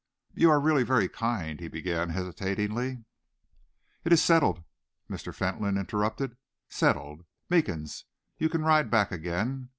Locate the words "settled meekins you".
6.69-8.49